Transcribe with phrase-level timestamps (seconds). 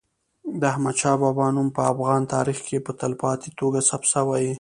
[0.59, 4.45] د احمد شاه بابا نوم په افغان تاریخ کي په تلپاتې توګه ثبت سوی.